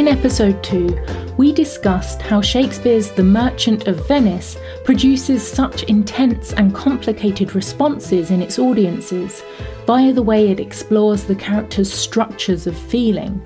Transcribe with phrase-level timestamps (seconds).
[0.00, 6.74] In episode 2, we discussed how Shakespeare's The Merchant of Venice produces such intense and
[6.74, 9.42] complicated responses in its audiences
[9.86, 13.42] via the way it explores the characters' structures of feeling.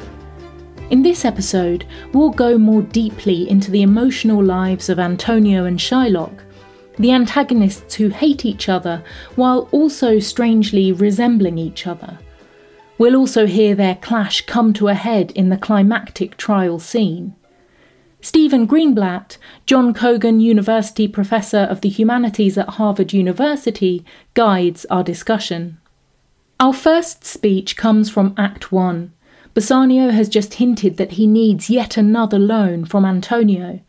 [0.90, 6.38] In this episode, we'll go more deeply into the emotional lives of Antonio and Shylock,
[7.00, 9.02] the antagonists who hate each other
[9.34, 12.16] while also strangely resembling each other.
[12.96, 17.34] We'll also hear their clash come to a head in the climactic trial scene.
[18.20, 19.36] Stephen Greenblatt,
[19.66, 25.78] John Cogan University Professor of the Humanities at Harvard University, guides our discussion.
[26.58, 29.12] Our first speech comes from Act 1.
[29.52, 33.80] Bassanio has just hinted that he needs yet another loan from Antonio,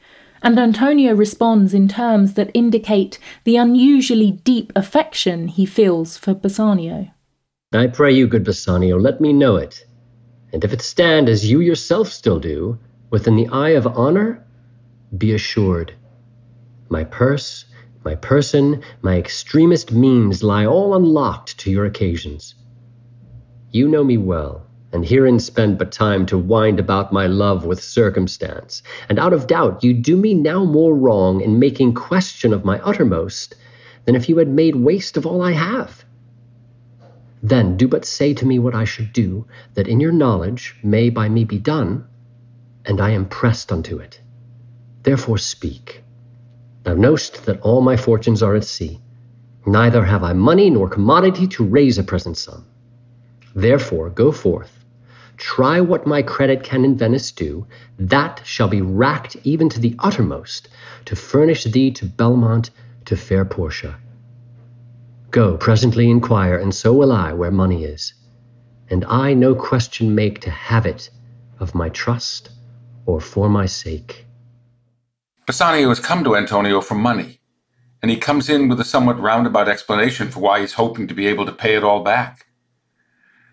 [0.41, 7.11] and Antonio responds in terms that indicate the unusually deep affection he feels for Bassanio.
[7.75, 9.85] I pray you, good Bassanio, let me know it.
[10.53, 14.45] And if it stand as you yourself still do, within the eye of honor,
[15.17, 15.93] be assured.
[16.89, 17.65] My purse,
[18.03, 22.55] my person, my extremest means lie all unlocked to your occasions.
[23.71, 27.83] You know me well, and herein spend but time to wind about my love with
[27.83, 32.63] circumstance, and out of doubt you do me now more wrong in making question of
[32.63, 33.55] my uttermost
[34.05, 36.04] than if you had made waste of all I have.
[37.47, 41.11] Then do but say to me what I should do, that in your knowledge may
[41.11, 42.05] by me be done,
[42.83, 44.19] and I am pressed unto it.
[45.03, 46.01] Therefore speak.
[46.81, 48.99] Thou knowest that all my fortunes are at sea,
[49.63, 52.65] neither have I money nor commodity to raise a present sum.
[53.53, 54.83] Therefore go forth,
[55.37, 57.67] try what my credit can in Venice do,
[57.99, 60.67] that shall be racked even to the uttermost,
[61.05, 62.71] to furnish thee to Belmont,
[63.05, 63.97] to fair Portia
[65.35, 68.13] Go, presently inquire, and so will I, where money is.
[68.89, 71.09] And I no question make to have it
[71.59, 72.51] of my trust
[73.05, 74.27] or for my sake.
[75.45, 77.41] Bassanio has come to Antonio for money,
[78.01, 81.27] and he comes in with a somewhat roundabout explanation for why he's hoping to be
[81.27, 82.45] able to pay it all back.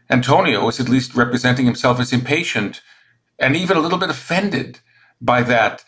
[0.08, 2.80] Antonio is at least representing himself as impatient
[3.40, 4.78] and even a little bit offended
[5.20, 5.82] by that,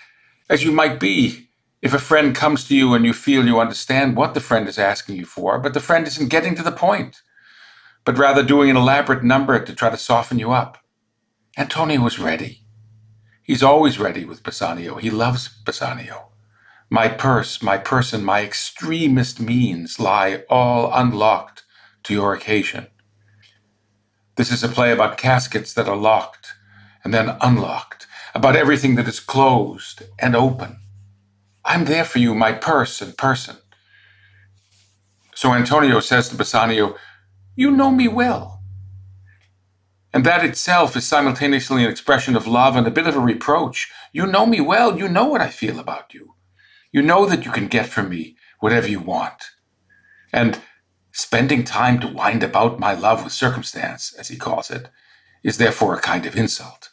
[0.51, 1.44] as you might be
[1.85, 4.79] if a friend comes to you and you feel you understand what the friend is
[4.79, 7.21] asking you for, but the friend isn't getting to the point,
[8.07, 10.79] but rather doing an elaborate number to try to soften you up.
[11.59, 12.63] Antonio was ready.
[13.43, 14.95] He's always ready with Bassanio.
[14.97, 16.31] He loves Bassanio.
[16.89, 21.65] My purse, my person, my extremest means lie all unlocked
[22.05, 22.87] to your occasion.
[24.37, 26.55] This is a play about caskets that are locked
[27.05, 30.79] and then unlocked, about everything that is closed and open.
[31.65, 33.57] I'm there for you, my purse and person.
[35.35, 36.97] So Antonio says to Bassanio,
[37.57, 38.63] You know me well.
[40.13, 43.91] And that itself is simultaneously an expression of love and a bit of a reproach.
[44.13, 44.97] You know me well.
[44.97, 46.35] You know what I feel about you.
[46.93, 49.43] You know that you can get from me whatever you want.
[50.33, 50.61] And
[51.11, 54.89] spending time to wind about my love with circumstance, as he calls it,
[55.43, 56.91] is therefore a kind of insult.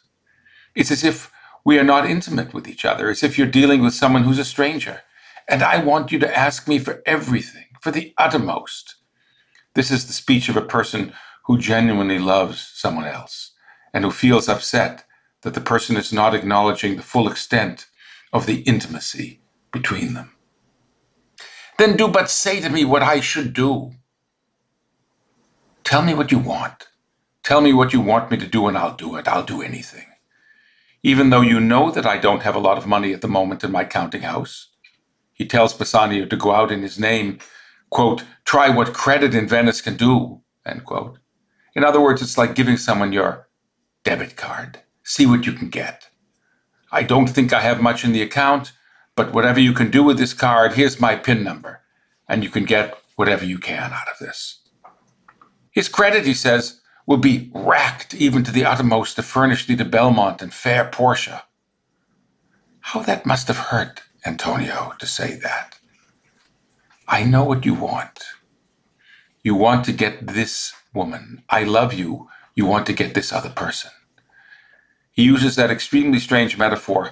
[0.74, 1.30] It's as if
[1.64, 4.44] we are not intimate with each other, as if you're dealing with someone who's a
[4.44, 5.02] stranger.
[5.48, 8.96] And I want you to ask me for everything, for the uttermost.
[9.74, 11.12] This is the speech of a person
[11.46, 13.52] who genuinely loves someone else
[13.94, 15.04] and who feels upset
[15.42, 17.86] that the person is not acknowledging the full extent
[18.32, 19.40] of the intimacy
[19.72, 20.32] between them.
[21.78, 23.92] Then do but say to me what I should do.
[25.84, 26.88] Tell me what you want.
[27.42, 29.26] Tell me what you want me to do, and I'll do it.
[29.26, 30.11] I'll do anything
[31.02, 33.64] even though you know that I don't have a lot of money at the moment
[33.64, 34.68] in my counting house.
[35.32, 37.38] He tells Bassanio to go out in his name,
[37.90, 41.18] quote, try what credit in Venice can do, end quote.
[41.74, 43.48] In other words, it's like giving someone your
[44.04, 44.80] debit card.
[45.02, 46.08] See what you can get.
[46.92, 48.72] I don't think I have much in the account,
[49.16, 51.80] but whatever you can do with this card, here's my PIN number,
[52.28, 54.60] and you can get whatever you can out of this.
[55.70, 56.81] His credit, he says,
[57.12, 61.42] will be racked even to the uttermost to furnish thee to Belmont and fair Portia.
[62.80, 65.76] How that must have hurt Antonio to say that.
[67.06, 68.24] I know what you want.
[69.42, 71.42] You want to get this woman.
[71.50, 72.30] I love you.
[72.54, 73.90] You want to get this other person.
[75.10, 77.10] He uses that extremely strange metaphor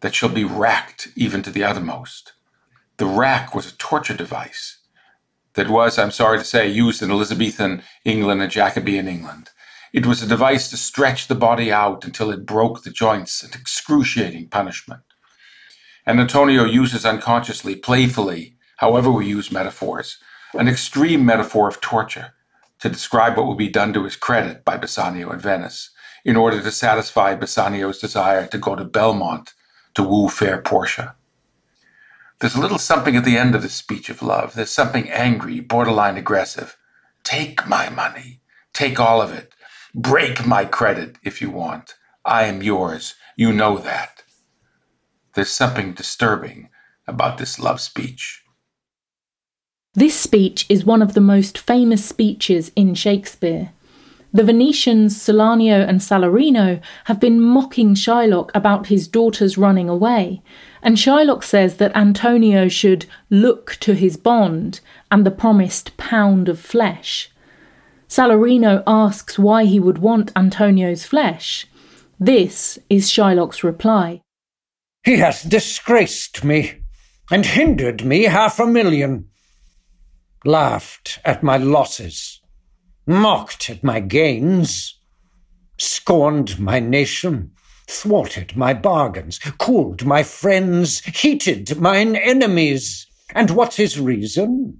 [0.00, 2.32] that shall be racked even to the uttermost.
[2.98, 4.76] The rack was a torture device
[5.54, 9.50] that was, I'm sorry to say, used in Elizabethan England and Jacobean England.
[9.92, 13.50] It was a device to stretch the body out until it broke the joints, an
[13.54, 15.02] excruciating punishment.
[16.06, 20.18] And Antonio uses unconsciously, playfully, however we use metaphors,
[20.54, 22.32] an extreme metaphor of torture
[22.80, 25.90] to describe what will be done to his credit by Bassanio in Venice.
[26.24, 29.52] in order to satisfy Bassanio's desire to go to Belmont
[29.94, 31.14] to woo fair Portia.
[32.42, 34.54] There's a little something at the end of the speech of love.
[34.54, 36.76] There's something angry, borderline aggressive.
[37.22, 38.40] Take my money.
[38.72, 39.52] Take all of it.
[39.94, 41.94] Break my credit if you want.
[42.24, 43.14] I am yours.
[43.36, 44.24] You know that.
[45.34, 46.68] There's something disturbing
[47.06, 48.42] about this love speech.
[49.94, 53.70] This speech is one of the most famous speeches in Shakespeare.
[54.34, 60.42] The Venetians Solanio and Salarino have been mocking Shylock about his daughter's running away,
[60.82, 64.80] and Shylock says that Antonio should look to his bond
[65.10, 67.30] and the promised pound of flesh.
[68.08, 71.66] Salarino asks why he would want Antonio's flesh.
[72.18, 74.20] This is Shylock's reply
[75.04, 76.82] He hath disgraced me
[77.30, 79.28] and hindered me half a million,
[80.44, 82.40] laughed at my losses,
[83.06, 84.98] mocked at my gains,
[85.78, 87.52] scorned my nation
[87.92, 93.06] thwarted my bargains, cooled my friends, heated mine enemies.
[93.34, 94.78] And what's his reason?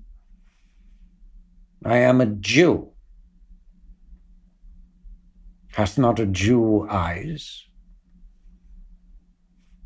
[1.85, 2.93] I am a Jew.
[5.73, 7.65] Hath not a Jew eyes?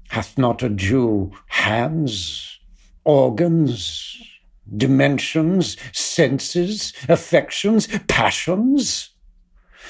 [0.09, 2.59] Hath not a Jew hands,
[3.05, 4.17] organs,
[4.77, 9.11] dimensions, senses, affections, passions?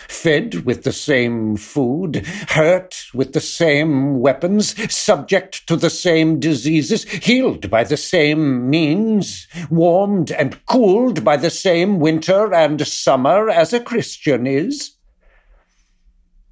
[0.09, 7.05] Fed with the same food, hurt with the same weapons, subject to the same diseases,
[7.05, 13.73] healed by the same means, warmed and cooled by the same winter and summer as
[13.73, 14.93] a Christian is?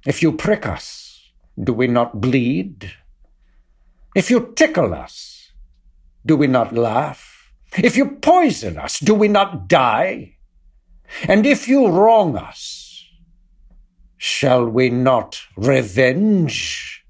[0.05, 1.31] If you prick us,
[1.61, 2.93] do we not bleed?
[4.15, 5.51] If you tickle us,
[6.25, 7.51] do we not laugh?
[7.77, 10.37] If you poison us, do we not die?
[11.27, 12.84] And if you wrong us,
[14.27, 17.05] Shall we not revenge?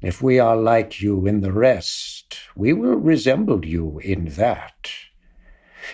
[0.00, 4.92] If we are like you in the rest, we will resemble you in that.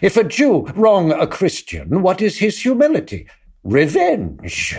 [0.02, 3.26] If a Jew wrong a Christian, what is his humility?
[3.62, 4.76] Revenge.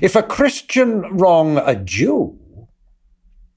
[0.00, 2.38] If a Christian wrong a Jew,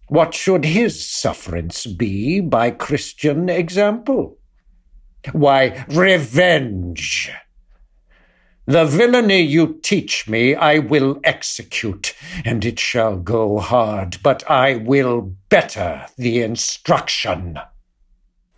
[0.08, 4.40] what should his sufferance be by Christian example?
[5.34, 7.32] Why, revenge.
[8.68, 14.78] The villainy you teach me I will execute, and it shall go hard, but I
[14.78, 17.60] will better the instruction.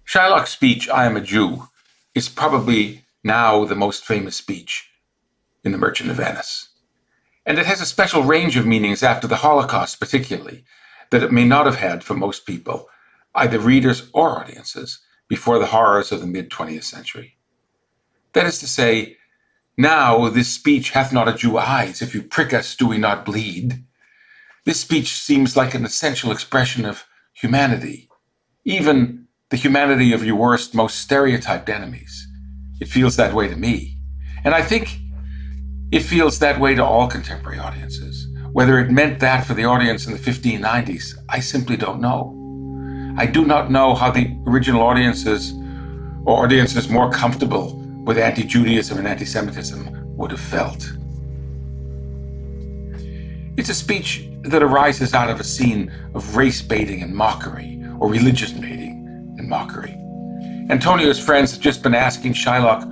[0.05, 1.67] Shylock's speech, I am a Jew,
[2.15, 4.89] is probably now the most famous speech
[5.65, 6.69] in The Merchant of Venice.
[7.45, 10.63] And it has a special range of meanings after the Holocaust, particularly,
[11.09, 12.87] that it may not have had for most people,
[13.35, 17.35] either readers or audiences, before the horrors of the mid 20th century.
[18.31, 19.17] That is to say,
[19.77, 22.01] now this speech hath not a Jew eyes.
[22.01, 23.83] If you prick us, do we not bleed?
[24.65, 28.09] This speech seems like an essential expression of humanity,
[28.65, 32.27] even the humanity of your worst, most stereotyped enemies.
[32.81, 33.97] It feels that way to me.
[34.43, 34.97] And I think
[35.91, 38.27] it feels that way to all contemporary audiences.
[38.51, 42.33] Whether it meant that for the audience in the 1590s, I simply don't know.
[43.17, 45.53] I do not know how the original audiences
[46.25, 50.81] or audiences more comfortable with anti Judaism and anti Semitism would have felt.
[53.57, 58.09] It's a speech that arises out of a scene of race baiting and mockery, or
[58.09, 59.91] religious baiting and mockery.
[60.69, 62.85] Antonio's friends have just been asking Shylock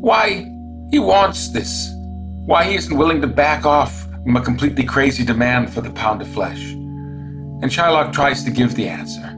[0.00, 0.48] why
[0.92, 1.90] he wants this,
[2.46, 6.22] why he isn't willing to back off from a completely crazy demand for the pound
[6.22, 6.62] of flesh.
[6.62, 9.36] And Shylock tries to give the answer.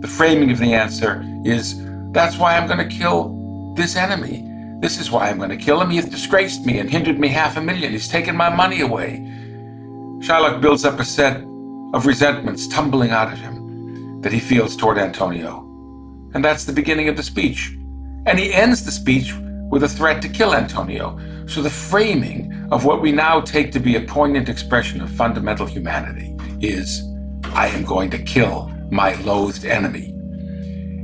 [0.00, 3.35] The framing of the answer is that's why I'm going to kill
[3.76, 4.44] this enemy.
[4.80, 5.90] This is why I'm going to kill him.
[5.90, 7.92] He hath disgraced me and hindered me half a million.
[7.92, 9.20] He's taken my money away.
[10.20, 11.42] Shylock builds up a set
[11.94, 15.60] of resentments tumbling out of him that he feels toward Antonio.
[16.34, 17.72] And that's the beginning of the speech.
[18.26, 19.32] And he ends the speech
[19.70, 21.18] with a threat to kill Antonio.
[21.46, 25.66] So the framing of what we now take to be a poignant expression of fundamental
[25.66, 27.02] humanity is
[27.44, 30.08] I am going to kill my loathed enemy.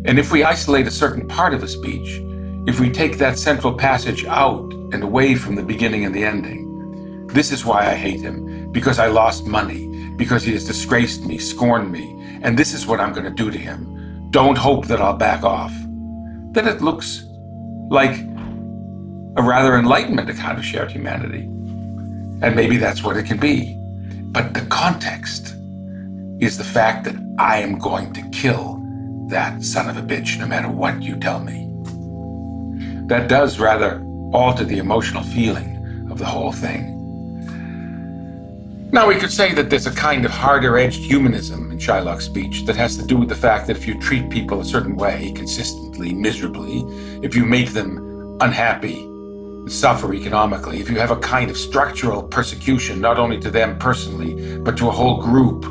[0.05, 2.21] And if we isolate a certain part of the speech,
[2.64, 7.26] if we take that central passage out and away from the beginning and the ending,
[7.26, 11.38] this is why I hate him, because I lost money, because he has disgraced me,
[11.38, 14.31] scorned me, and this is what I'm going to do to him.
[14.31, 15.73] Don't hope that I'll back off.
[16.52, 17.25] Then it looks
[17.90, 18.21] like
[19.37, 21.42] a rather enlightenment account of shared humanity.
[22.42, 23.75] And maybe that's what it can be.
[24.31, 25.57] But the context
[26.38, 28.81] is the fact that I am going to kill
[29.31, 31.72] that son of a bitch no matter what you tell me
[33.06, 36.92] that does rather alter the emotional feeling of the whole thing.
[38.92, 42.66] Now, we could say that there's a kind of harder edged humanism in Shylock's speech
[42.66, 45.32] that has to do with the fact that if you treat people a certain way,
[45.35, 46.80] consistently, miserably,
[47.23, 49.09] if you make them unhappy,
[49.66, 54.59] suffer economically, if you have a kind of structural persecution, not only to them personally,
[54.59, 55.64] but to a whole group,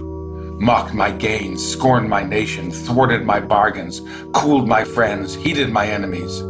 [0.60, 4.02] mocked my gains, scorned my nation, thwarted my bargains,
[4.34, 6.42] cooled my friends, heated my enemies.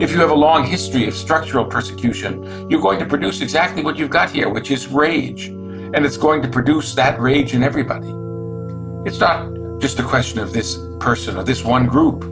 [0.00, 3.96] If you have a long history of structural persecution, you're going to produce exactly what
[3.96, 5.52] you've got here, which is rage
[5.94, 8.08] and it's going to produce that rage in everybody.
[9.04, 12.24] It's not just a question of this person or this one group.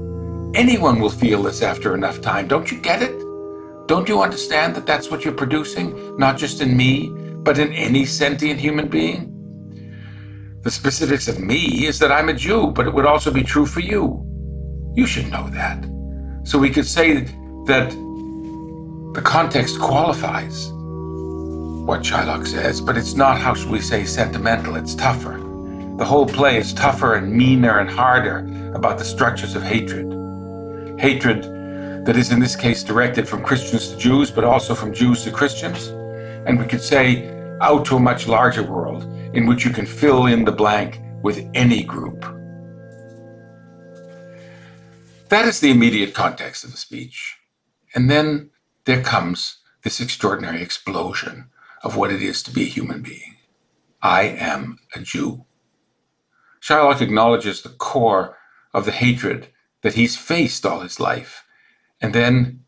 [0.55, 2.49] Anyone will feel this after enough time.
[2.49, 3.19] Don't you get it?
[3.87, 7.11] Don't you understand that that's what you're producing, not just in me,
[7.43, 9.27] but in any sentient human being?
[10.63, 13.67] The specifics of me is that I'm a Jew, but it would also be true
[13.67, 14.25] for you.
[14.95, 15.85] You should know that.
[16.45, 17.27] So we could say
[17.71, 17.91] that
[19.15, 20.71] the context qualifies
[21.87, 24.75] what Shylock says, but it's not, how should we say, sentimental.
[24.75, 25.39] It's tougher.
[25.97, 28.39] The whole play is tougher and meaner and harder
[28.75, 30.09] about the structures of hatred.
[30.99, 31.45] Hatred
[32.07, 35.31] that is, in this case, directed from Christians to Jews, but also from Jews to
[35.31, 35.89] Christians.
[36.47, 37.29] And we could say
[37.61, 41.49] out to a much larger world in which you can fill in the blank with
[41.55, 42.21] any group.
[45.29, 47.40] That is the immediate context of the speech.
[47.95, 48.51] And then
[48.85, 51.51] there comes this extraordinary explosion
[51.83, 53.37] of what it is to be a human being.
[54.03, 55.45] I am a Jew.
[56.61, 58.37] Shylock acknowledges the core
[58.73, 59.49] of the hatred
[59.83, 61.45] that he's faced all his life.
[62.01, 62.65] And then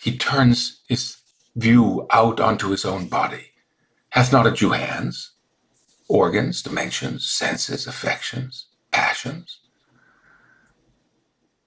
[0.00, 1.18] he turns his
[1.54, 3.52] view out onto his own body.
[4.10, 5.32] Hath not a Jew hands,
[6.08, 9.58] organs, dimensions, senses, affections, passions?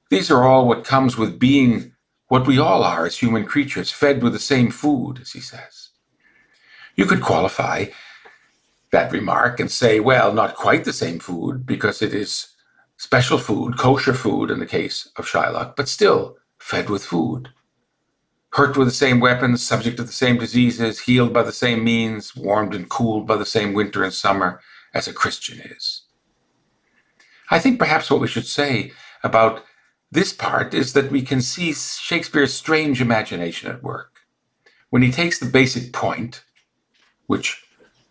[0.10, 1.95] These are all what comes with being
[2.28, 5.90] what we all are as human creatures, fed with the same food, as he says.
[6.96, 7.86] You could qualify
[8.92, 12.48] that remark and say, well, not quite the same food because it is
[12.98, 17.50] special food, kosher food in the case of Shylock, but still fed with food.
[18.54, 22.36] Hurt with the same weapons, subject to the same diseases, healed by the same means,
[22.36, 24.62] warmed and cooled by the same winter and summer
[24.94, 26.04] as a Christian is.
[27.52, 29.66] I think perhaps what we should say about
[30.12, 34.20] this part is that we can see Shakespeare's strange imagination at work.
[34.90, 36.44] When he takes the basic point,
[37.28, 37.64] which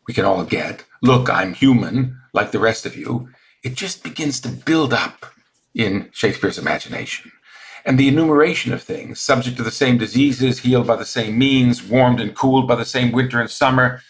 [0.06, 3.30] we can all get, look, I'm human like the rest of you,
[3.62, 5.26] it just begins to build up
[5.74, 7.32] in Shakespeare's imagination.
[7.86, 11.82] And the enumeration of things, subject to the same diseases, healed by the same means,
[11.82, 14.00] warmed and cooled by the same winter and summer,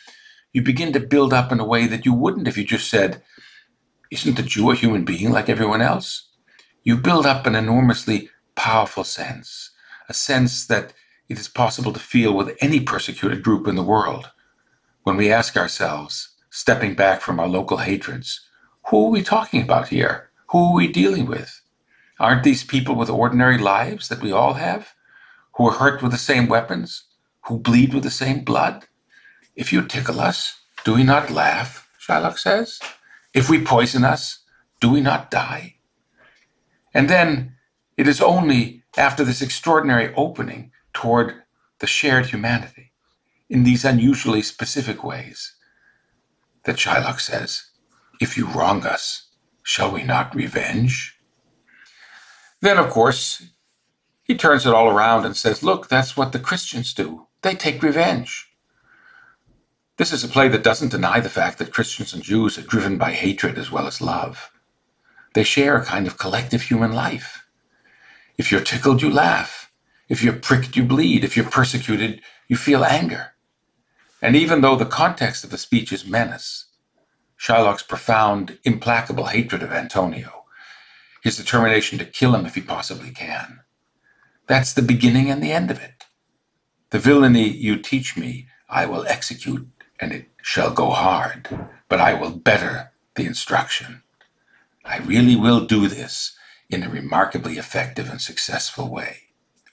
[0.52, 3.22] you begin to build up in a way that you wouldn't if you just said,
[4.10, 6.28] Isn't the Jew a human being like everyone else?
[6.84, 9.70] You build up an enormously powerful sense,
[10.08, 10.92] a sense that
[11.30, 14.30] it is possible to feel with any persecuted group in the world
[15.04, 18.40] when we ask ourselves, stepping back from our local hatreds,
[18.88, 20.30] who are we talking about here?
[20.48, 21.60] Who are we dealing with?
[22.18, 24.94] Aren't these people with ordinary lives that we all have,
[25.54, 27.04] who are hurt with the same weapons,
[27.46, 28.86] who bleed with the same blood?
[29.54, 31.88] If you tickle us, do we not laugh?
[31.98, 32.78] Shylock says.
[33.32, 34.40] If we poison us,
[34.80, 35.76] do we not die?
[36.94, 37.56] And then
[37.96, 41.42] it is only after this extraordinary opening toward
[41.80, 42.92] the shared humanity
[43.50, 45.54] in these unusually specific ways
[46.64, 47.70] that Shylock says,
[48.20, 49.28] If you wrong us,
[49.62, 51.18] shall we not revenge?
[52.60, 53.42] Then, of course,
[54.22, 57.26] he turns it all around and says, Look, that's what the Christians do.
[57.42, 58.50] They take revenge.
[59.96, 62.96] This is a play that doesn't deny the fact that Christians and Jews are driven
[62.98, 64.50] by hatred as well as love.
[65.34, 67.44] They share a kind of collective human life.
[68.38, 69.70] If you're tickled, you laugh.
[70.08, 71.24] If you're pricked, you bleed.
[71.24, 73.32] If you're persecuted, you feel anger.
[74.22, 76.66] And even though the context of the speech is menace,
[77.36, 80.44] Shylock's profound, implacable hatred of Antonio,
[81.22, 83.60] his determination to kill him if he possibly can,
[84.46, 86.04] that's the beginning and the end of it.
[86.90, 92.14] The villainy you teach me, I will execute, and it shall go hard, but I
[92.14, 94.03] will better the instruction.
[94.84, 96.36] I really will do this
[96.68, 99.18] in a remarkably effective and successful way.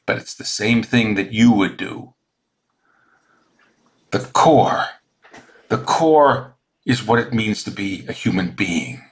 [0.06, 2.14] But it's the same thing that you would do
[4.12, 4.86] the core.
[5.70, 9.04] The core is what it means to be a human being.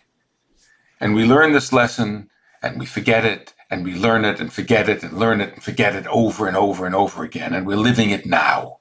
[0.99, 2.29] And we learn this lesson
[2.61, 5.63] and we forget it and we learn it and forget it and learn it and
[5.63, 7.53] forget it over and over and over again.
[7.53, 8.79] And we're living it now.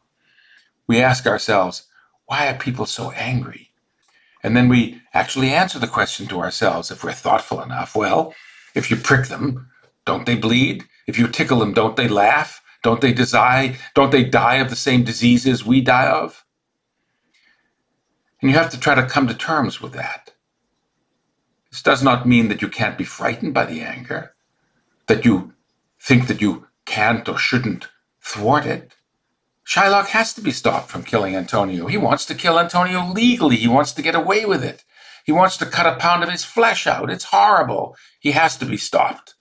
[0.88, 1.86] We ask ourselves,
[2.26, 3.67] why are people so angry?
[4.42, 7.96] And then we actually answer the question to ourselves if we're thoughtful enough.
[7.96, 8.34] Well,
[8.74, 9.68] if you prick them,
[10.04, 10.84] don't they bleed?
[11.06, 12.62] If you tickle them, don't they laugh?
[12.82, 13.76] Don't they die?
[13.94, 16.44] Don't they die of the same diseases we die of?
[18.40, 20.32] And you have to try to come to terms with that.
[21.70, 24.34] This does not mean that you can't be frightened by the anger,
[25.06, 25.54] that you
[26.00, 27.88] think that you can't or shouldn't
[28.20, 28.94] thwart it.
[29.68, 31.88] Shylock has to be stopped from killing Antonio.
[31.88, 33.56] He wants to kill Antonio legally.
[33.56, 34.82] He wants to get away with it.
[35.26, 37.10] He wants to cut a pound of his flesh out.
[37.10, 37.94] It's horrible.
[38.18, 39.34] He has to be stopped.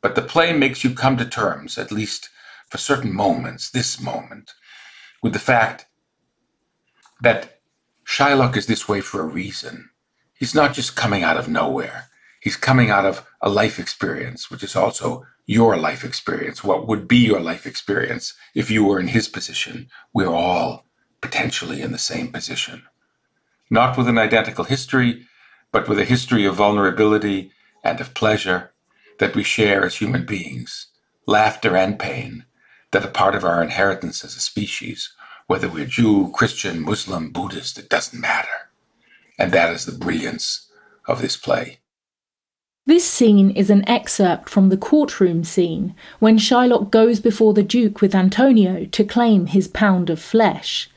[0.00, 2.30] But the play makes you come to terms, at least
[2.70, 4.52] for certain moments, this moment,
[5.22, 5.84] with the fact
[7.20, 7.60] that
[8.06, 9.90] Shylock is this way for a reason.
[10.32, 12.06] He's not just coming out of nowhere.
[12.40, 16.64] He's coming out of a life experience, which is also your life experience.
[16.64, 19.88] What would be your life experience if you were in his position?
[20.12, 20.86] We're all
[21.20, 22.82] potentially in the same position.
[23.70, 25.26] Not with an identical history,
[25.72, 27.50] but with a history of vulnerability
[27.82, 28.72] and of pleasure
[29.18, 30.88] that we share as human beings,
[31.26, 32.44] laughter and pain
[32.92, 35.12] that are part of our inheritance as a species,
[35.46, 38.70] whether we're Jew, Christian, Muslim, Buddhist, it doesn't matter.
[39.38, 40.70] And that is the brilliance
[41.06, 41.80] of this play.
[42.86, 48.02] This scene is an excerpt from the courtroom scene when Shylock goes before the Duke
[48.02, 50.90] with Antonio to claim his pound of flesh.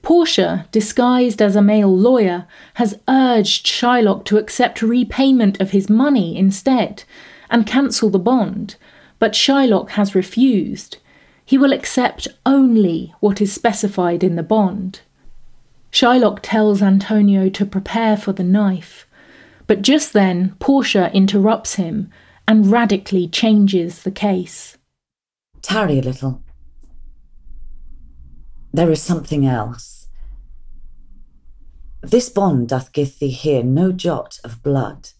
[0.00, 6.36] Portia, disguised as a male lawyer, has urged Shylock to accept repayment of his money
[6.36, 7.02] instead
[7.50, 8.76] and cancel the bond,
[9.18, 10.98] but Shylock has refused.
[11.44, 15.00] He will accept only what is specified in the bond.
[15.90, 19.07] Shylock tells Antonio to prepare for the knife,
[19.68, 22.10] but just then Portia interrupts him
[22.48, 24.78] and radically changes the case.
[25.62, 26.42] Tarry a little.
[28.72, 30.08] There is something else.
[32.02, 35.10] This bond doth give thee here no jot of blood.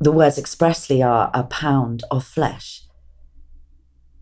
[0.00, 2.82] The words expressly are a pound of flesh.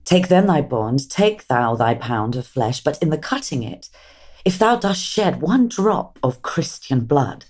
[0.04, 3.88] Take then thy bond, take thou thy pound of flesh, but in the cutting it,
[4.44, 7.44] if thou dost shed one drop of Christian blood,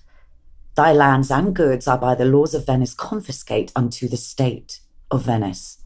[0.79, 4.79] thy lands and goods are by the laws of Venice confiscate unto the state
[5.11, 5.79] of Venice.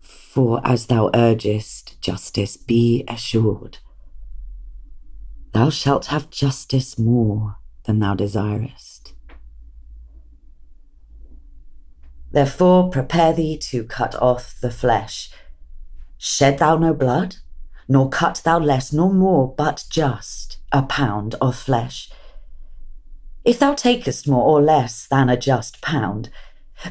[0.00, 3.78] For as thou urgest justice, be assured,
[5.52, 9.12] thou shalt have justice more than thou desirest.
[12.32, 15.30] Therefore prepare thee to cut off the flesh.
[16.18, 17.36] Shed thou no blood,
[17.86, 22.10] nor cut thou less nor more, but just a pound of flesh.
[23.44, 26.30] If thou takest more or less than a just pound,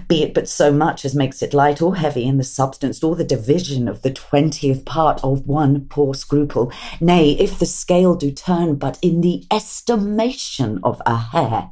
[0.08, 3.16] be it but so much as makes it light or heavy in the substance or
[3.16, 8.32] the division of the twentieth part of one poor scruple, nay, if the scale do
[8.32, 11.72] turn but in the estimation of a hair,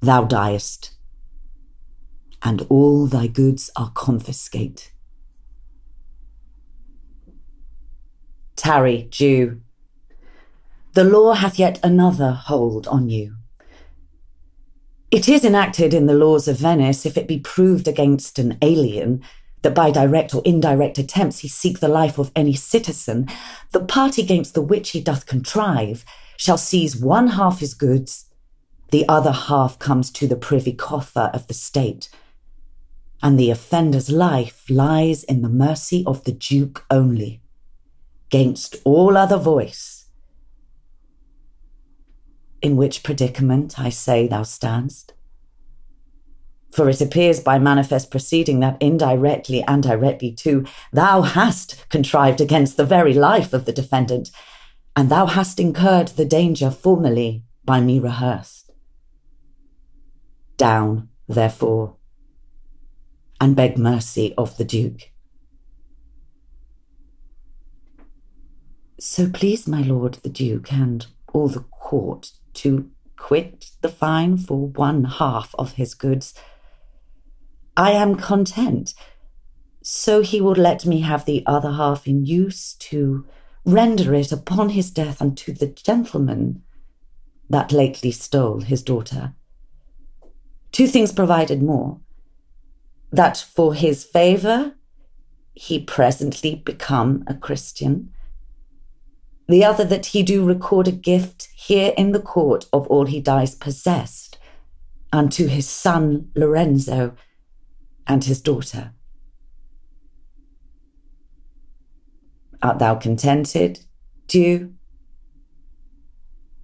[0.00, 0.90] thou diest,
[2.42, 4.92] and all thy goods are confiscate.
[8.56, 9.60] Tarry, Jew.
[10.98, 13.36] The law hath yet another hold on you.
[15.12, 19.22] It is enacted in the laws of Venice if it be proved against an alien
[19.62, 23.28] that by direct or indirect attempts he seek the life of any citizen,
[23.70, 26.04] the party against the which he doth contrive
[26.36, 28.24] shall seize one half his goods,
[28.90, 32.08] the other half comes to the privy coffer of the state,
[33.22, 37.40] and the offender's life lies in the mercy of the Duke only
[38.30, 39.97] gainst all other voice.
[42.60, 45.12] In which predicament, I say, thou standst?
[46.70, 52.76] For it appears by manifest proceeding that indirectly and directly too, thou hast contrived against
[52.76, 54.30] the very life of the defendant,
[54.94, 58.70] and thou hast incurred the danger formerly by me rehearsed.
[60.56, 61.96] Down, therefore,
[63.40, 65.10] and beg mercy of the Duke.
[68.98, 74.68] So please, my lord the Duke, and all the court, to quit the fine for
[74.68, 76.34] one half of his goods.
[77.76, 78.94] I am content.
[79.82, 83.26] So he will let me have the other half in use to
[83.64, 86.62] render it upon his death unto the gentleman
[87.48, 89.34] that lately stole his daughter.
[90.72, 92.00] Two things provided more
[93.10, 94.74] that for his favour
[95.54, 98.12] he presently become a Christian,
[99.48, 103.20] the other that he do record a gift here in the court of all he
[103.20, 104.38] dies possessed
[105.10, 107.14] unto his son Lorenzo
[108.06, 108.92] and his daughter.
[112.60, 113.80] Art thou contented,
[114.26, 114.74] Jew?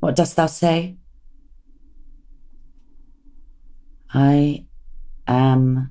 [0.01, 0.99] What dost thou say?
[4.13, 4.67] I
[5.27, 5.91] am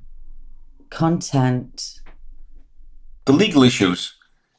[0.90, 2.00] content.
[3.24, 4.14] The legal issues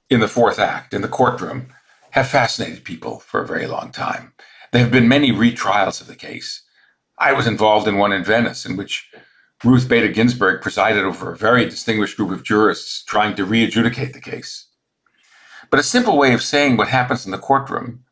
[0.10, 1.68] in the fourth act, in the courtroom,
[2.16, 4.32] have fascinated people for a very long time.
[4.72, 6.62] There have been many retrials of the case.
[7.20, 9.12] I was involved in one in Venice in which
[9.66, 14.22] Ruth Bader Ginsburg presided over a very distinguished group of jurists trying to re-adjudicate the
[14.22, 14.68] case.
[15.70, 18.06] But a simple way of saying what happens in the courtroom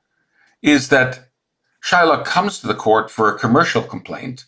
[0.62, 1.30] is that
[1.82, 4.44] Shylock comes to the court for a commercial complaint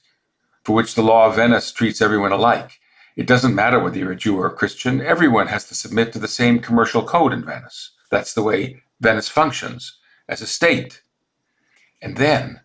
[0.66, 2.82] for which the law of Venice treats everyone alike.
[3.16, 6.20] It doesn't matter whether you're a Jew or a Christian, everyone has to submit to
[6.20, 7.92] the same commercial code in Venice.
[8.12, 11.02] That's the way Venice functions as a state.
[12.02, 12.62] And then,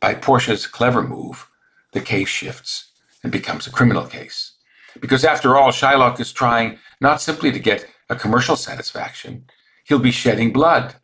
[0.00, 1.48] by Portia's clever move,
[1.92, 4.52] the case shifts and becomes a criminal case.
[5.00, 9.46] Because after all, Shylock is trying not simply to get a commercial satisfaction,
[9.84, 10.96] he'll be shedding blood.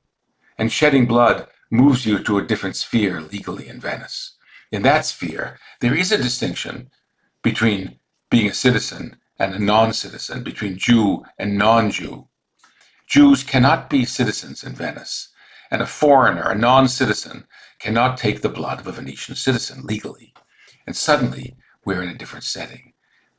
[0.59, 4.37] And shedding blood moves you to a different sphere legally in Venice.
[4.71, 6.91] In that sphere, there is a distinction
[7.43, 7.99] between
[8.31, 12.29] being a citizen and a non citizen, between Jew and non Jew.
[13.09, 15.29] Jews cannot be citizens in Venice,
[15.71, 17.47] and a foreigner, a non citizen,
[17.79, 20.35] cannot take the blood of a Venetian citizen legally.
[20.87, 22.93] And suddenly, we're in a different setting.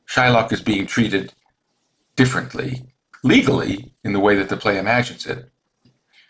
[0.08, 1.34] Shylock is being treated
[2.16, 5.48] differently, legally, in the way that the play imagines it,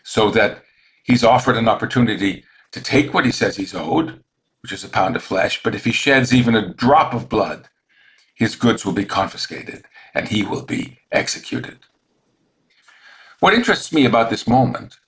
[0.03, 0.63] so that
[1.03, 4.23] he's offered an opportunity to take what he says he's owed,
[4.61, 7.69] which is a pound of flesh, but if he sheds even a drop of blood,
[8.35, 11.79] his goods will be confiscated and he will be executed.
[13.41, 14.99] What interests me about this moment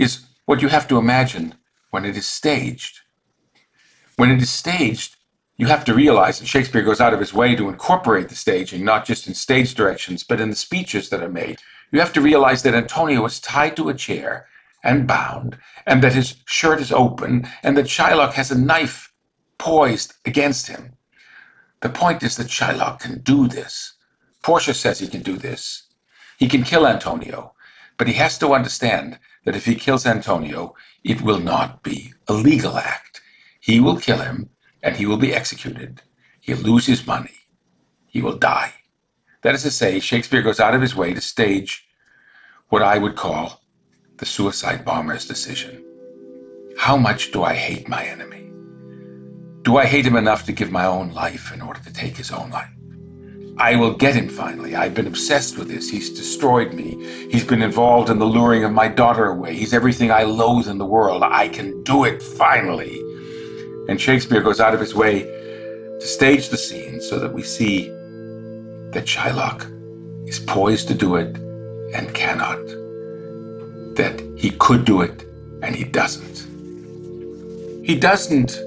[0.00, 1.54] is what you have to imagine
[1.92, 3.02] when it is staged.
[4.16, 5.14] When it is staged,
[5.56, 8.84] you have to realize that Shakespeare goes out of his way to incorporate the staging,
[8.84, 11.60] not just in stage directions, but in the speeches that are made.
[11.92, 14.48] You have to realize that Antonio is tied to a chair
[14.82, 15.56] and bound,
[15.86, 19.12] and that his shirt is open, and that Shylock has a knife
[19.56, 20.94] poised against him.
[21.80, 23.94] The point is that Shylock can do this.
[24.42, 25.85] Portia says he can do this.
[26.38, 27.54] He can kill Antonio,
[27.96, 32.32] but he has to understand that if he kills Antonio, it will not be a
[32.32, 33.22] legal act.
[33.60, 34.50] He will kill him
[34.82, 36.02] and he will be executed.
[36.40, 37.46] He'll lose his money.
[38.06, 38.74] He will die.
[39.42, 41.86] That is to say, Shakespeare goes out of his way to stage
[42.68, 43.62] what I would call
[44.18, 45.84] the suicide bomber's decision.
[46.76, 48.50] How much do I hate my enemy?
[49.62, 52.30] Do I hate him enough to give my own life in order to take his
[52.30, 52.75] own life?
[53.58, 54.76] I will get him finally.
[54.76, 55.88] I've been obsessed with this.
[55.88, 57.02] He's destroyed me.
[57.30, 59.54] He's been involved in the luring of my daughter away.
[59.54, 61.22] He's everything I loathe in the world.
[61.22, 63.00] I can do it finally.
[63.88, 67.88] And Shakespeare goes out of his way to stage the scene so that we see
[68.92, 69.72] that Shylock
[70.28, 71.34] is poised to do it
[71.94, 72.60] and cannot.
[73.96, 75.24] That he could do it
[75.62, 76.44] and he doesn't.
[77.86, 78.60] He doesn't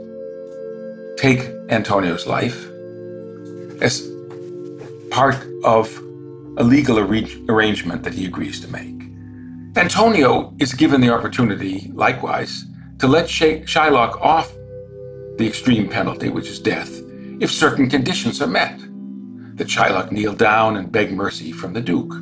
[1.18, 2.66] take Antonio's life
[3.82, 4.09] as
[5.20, 5.94] part of
[6.56, 9.02] a legal arrangement that he agrees to make.
[9.76, 12.64] Antonio is given the opportunity, likewise,
[13.00, 14.50] to let Shylock off
[15.38, 17.02] the extreme penalty, which is death,
[17.42, 18.80] if certain conditions are met.
[19.58, 22.14] That Shylock kneel down and beg mercy from the Duke.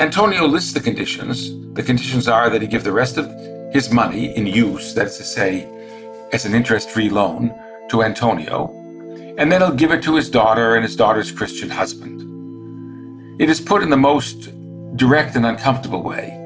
[0.00, 1.52] Antonio lists the conditions.
[1.74, 3.26] The conditions are that he give the rest of
[3.72, 5.68] his money in use, that is to say,
[6.32, 7.54] as an interest free loan,
[7.90, 8.81] to Antonio,
[9.38, 13.40] and then he'll give it to his daughter and his daughter's Christian husband.
[13.40, 14.50] It is put in the most
[14.96, 16.38] direct and uncomfortable way.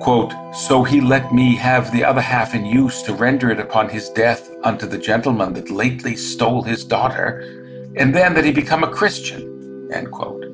[0.00, 3.88] Quote, So he let me have the other half in use to render it upon
[3.88, 8.84] his death unto the gentleman that lately stole his daughter, and then that he become
[8.84, 10.44] a Christian, end quote.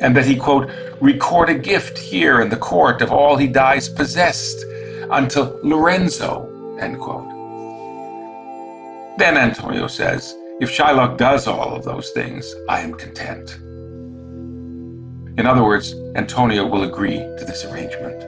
[0.00, 3.88] And that he, quote, record a gift here in the court of all he dies
[3.88, 4.64] possessed
[5.10, 7.35] unto Lorenzo, end quote.
[9.18, 13.56] Then Antonio says, if Shylock does all of those things, I am content.
[15.38, 18.22] In other words, Antonio will agree to this arrangement.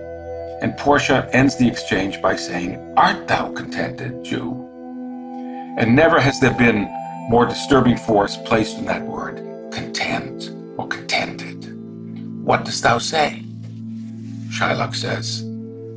[0.63, 4.65] And Portia ends the exchange by saying, Art thou contented, Jew?
[5.79, 6.89] And never has there been
[7.29, 9.37] more disturbing force placed in that word,
[9.71, 11.75] content or contented.
[12.43, 13.43] What dost thou say?
[14.49, 15.45] Shylock says,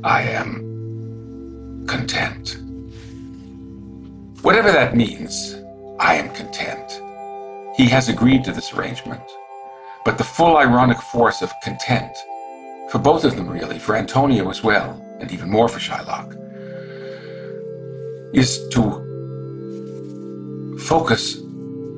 [0.04, 2.56] I am content.
[4.42, 5.62] Whatever that means,
[6.00, 7.00] I am content.
[7.76, 9.22] He has agreed to this arrangement.
[10.04, 12.16] But the full ironic force of content
[12.90, 16.36] for both of them, really, for Antonio as well, and even more for Shylock,
[18.34, 18.82] is to
[20.80, 21.38] focus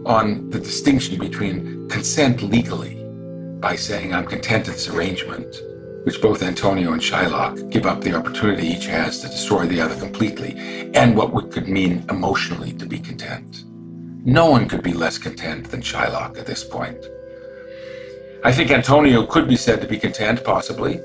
[0.05, 3.03] on the distinction between consent legally
[3.59, 5.57] by saying, I'm content to this arrangement,
[6.05, 9.97] which both Antonio and Shylock give up the opportunity each has to destroy the other
[9.97, 10.55] completely,
[10.95, 13.65] and what would could mean emotionally to be content.
[14.25, 17.05] No one could be less content than Shylock at this point.
[18.45, 21.01] I think Antonio could be said to be content, possibly.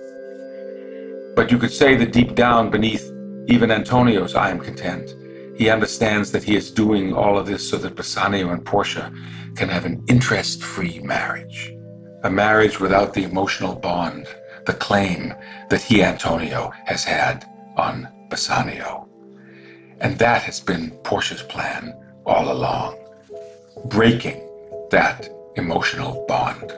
[1.36, 3.10] But you could say that deep down beneath
[3.48, 5.16] even Antonio's I am content,
[5.58, 9.12] he understands that he is doing all of this so that Bassanio and Portia
[9.56, 11.74] can have an interest free marriage.
[12.24, 14.28] A marriage without the emotional bond,
[14.70, 15.34] the claim
[15.70, 17.44] that he, Antonio, has had
[17.76, 19.10] on Bassanio.
[20.00, 22.96] And that has been Portia's plan all along
[23.86, 24.40] breaking
[24.92, 26.72] that emotional bond.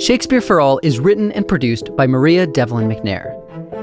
[0.00, 3.28] Shakespeare for All is written and produced by Maria Devlin McNair.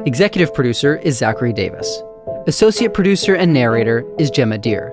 [0.05, 2.01] Executive producer is Zachary Davis.
[2.45, 4.91] Associate producer and narrator is Gemma Deer.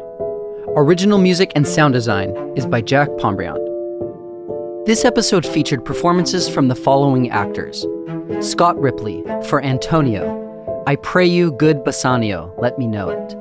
[0.77, 3.68] Original music and sound design is by Jack Pombriand.
[4.89, 7.85] This episode featured performances from the following actors
[8.41, 13.35] Scott Ripley for Antonio, I Pray You, Good Bassanio, Let Me Know It.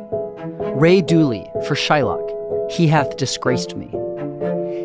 [0.76, 3.88] Ray Dooley for Shylock, He Hath Disgraced Me.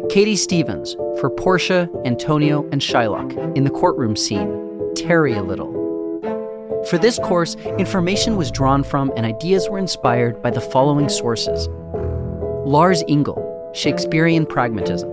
[0.08, 5.72] Katie Stevens for Portia, Antonio, and Shylock in the courtroom scene, Tarry a Little.
[6.88, 11.66] For this course, information was drawn from and ideas were inspired by the following sources
[12.64, 15.11] Lars Engle, Shakespearean Pragmatism,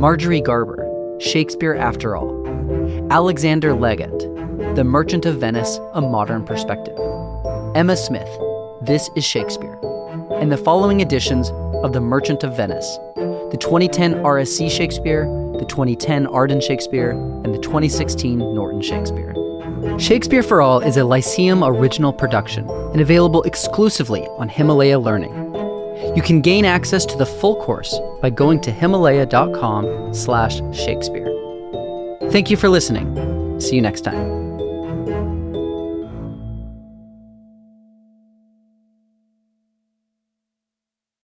[0.00, 2.30] Marjorie Garber, Shakespeare After All,
[3.10, 6.98] Alexander Leggatt, The Merchant of Venice, A Modern Perspective,
[7.74, 8.30] Emma Smith,
[8.80, 9.78] This is Shakespeare,
[10.40, 11.50] and the following editions
[11.84, 12.98] of The Merchant of Venice
[13.50, 15.26] the 2010 RSC Shakespeare,
[15.58, 19.34] the 2010 Arden Shakespeare, and the 2016 Norton Shakespeare.
[19.98, 25.49] Shakespeare for All is a Lyceum original production and available exclusively on Himalaya Learning.
[26.16, 31.28] You can gain access to the full course by going to himalaya.com slash Shakespeare.
[32.30, 33.60] Thank you for listening.
[33.60, 34.39] See you next time.